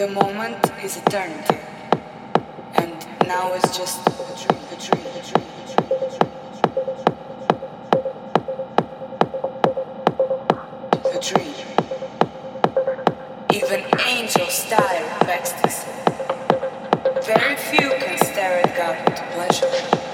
[0.00, 1.58] The moment is eternity,
[2.76, 5.44] and now is just a dream, a dream, a dream,
[11.04, 11.44] a dream,
[13.52, 15.90] Even angels stare at ecstasy.
[17.26, 20.09] Very few can stare at God with pleasure.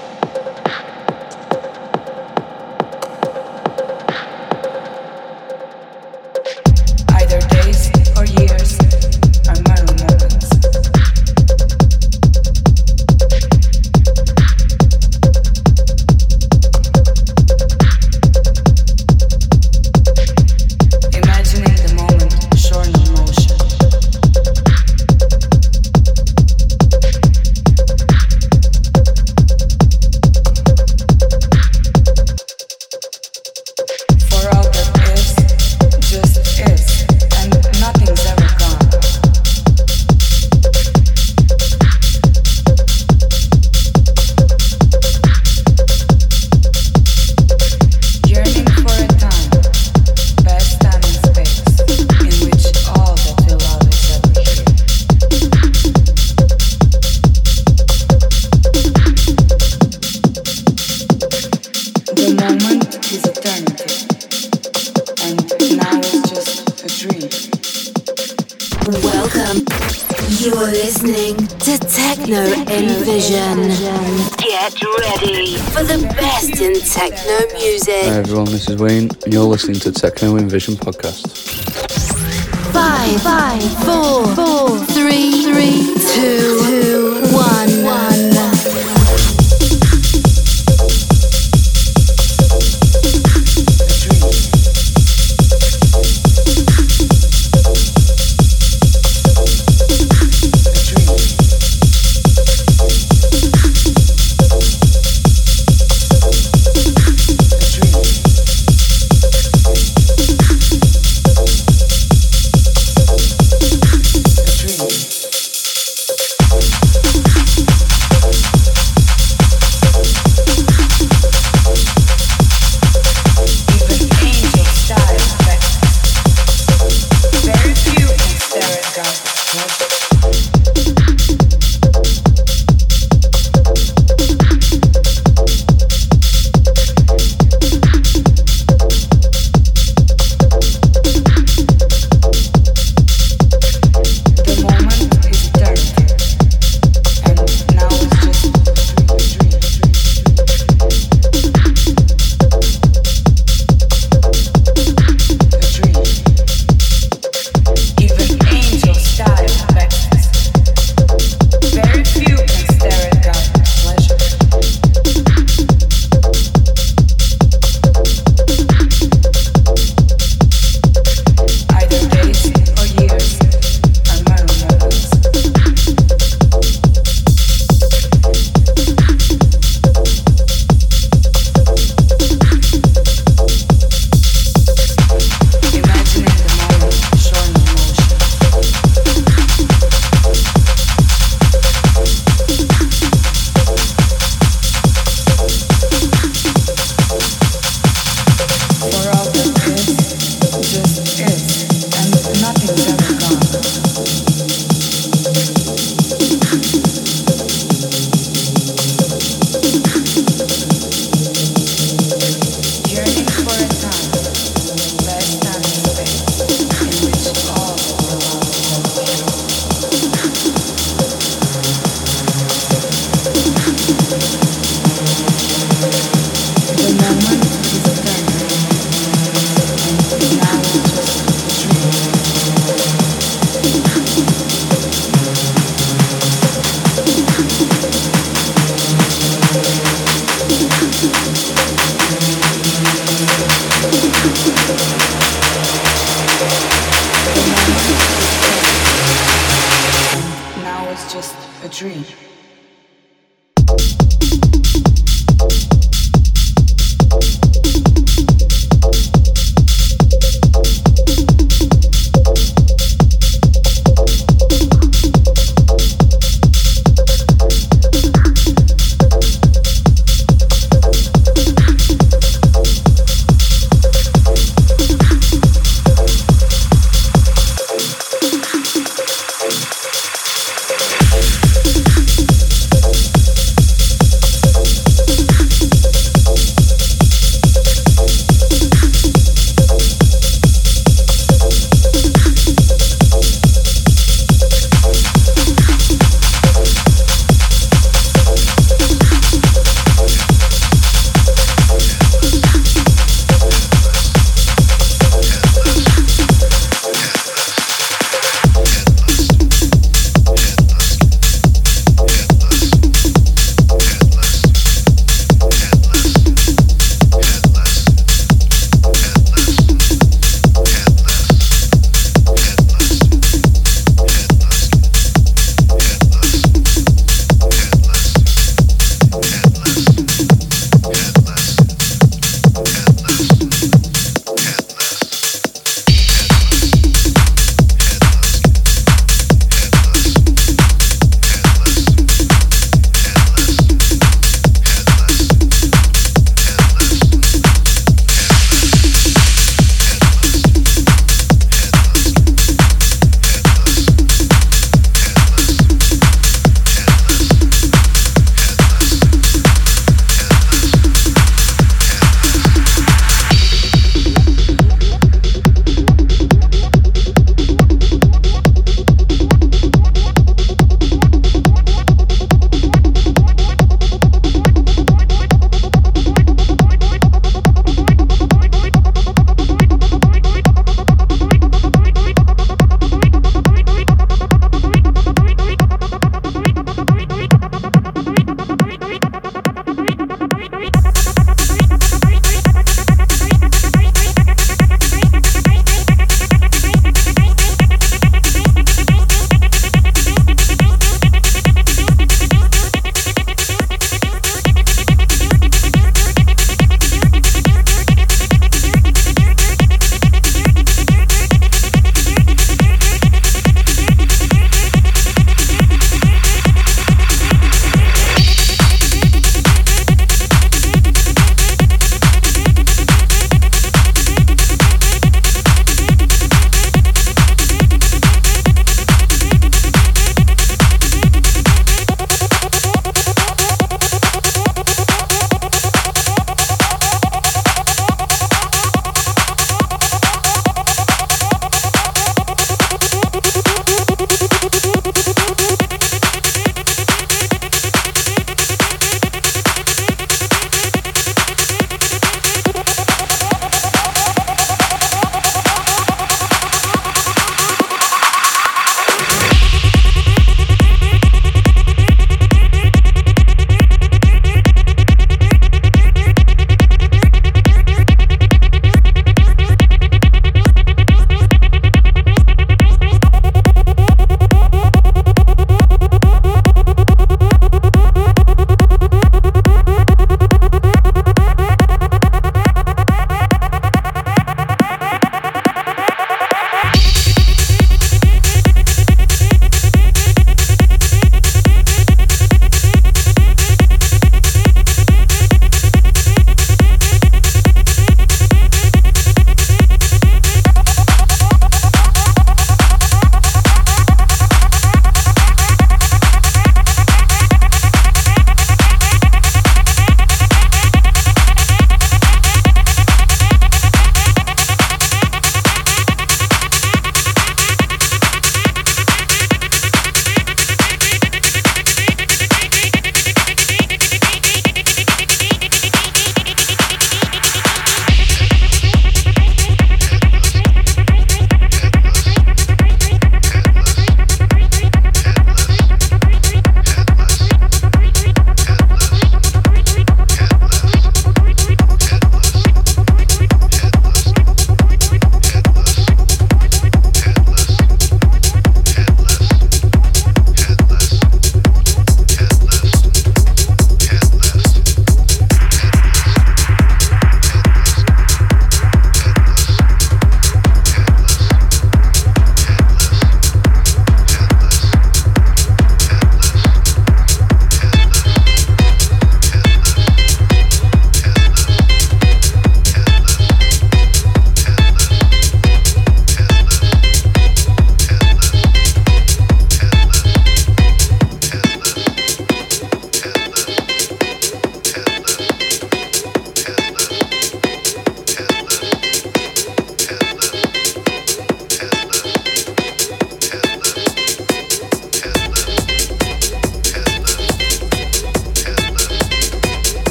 [78.79, 81.36] Wain, and you're listening to Techno Envision Podcast.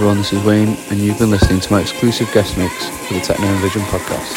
[0.00, 2.72] Everyone, this is Wain, and you've been listening to my exclusive guest mix
[3.06, 4.32] for the Techno Envision podcast.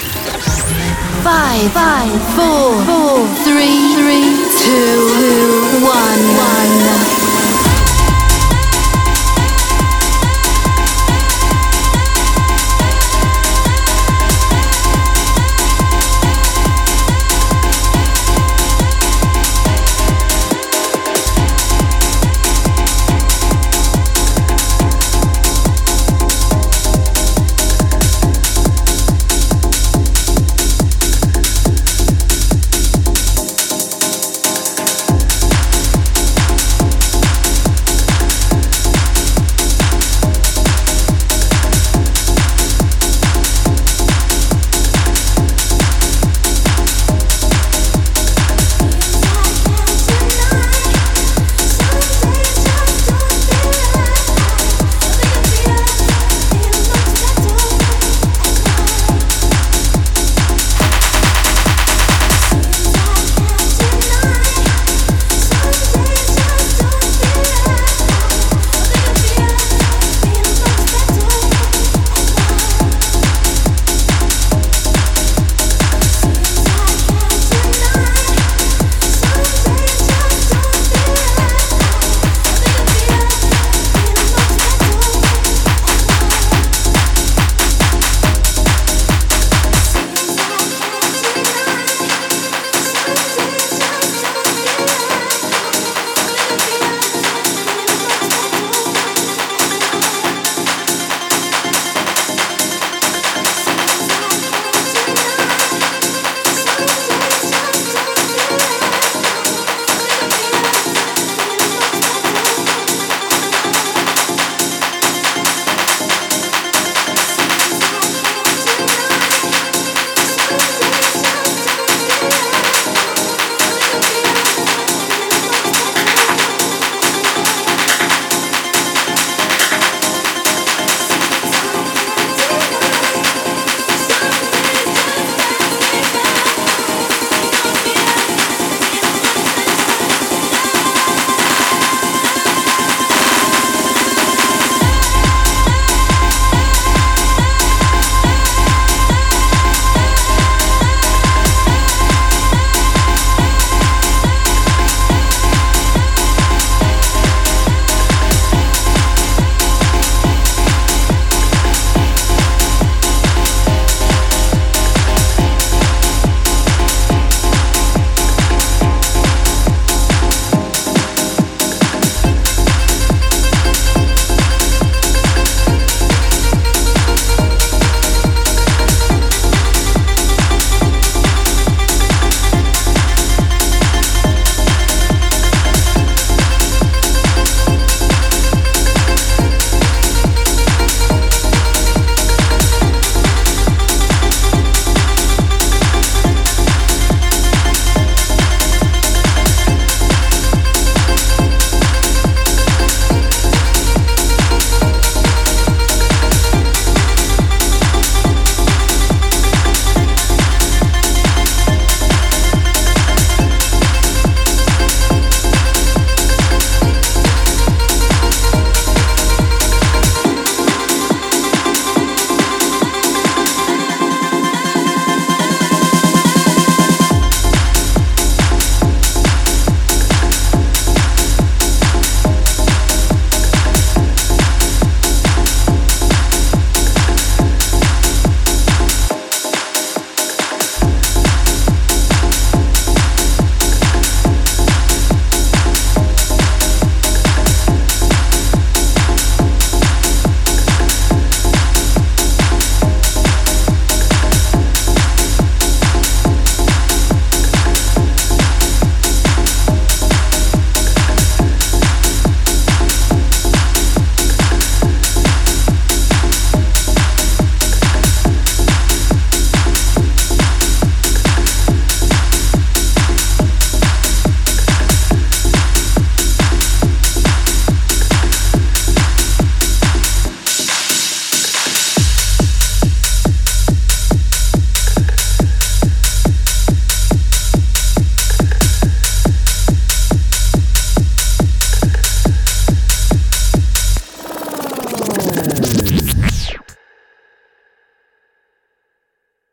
[1.23, 7.22] Five, five, four, four, three, three, two, one, one.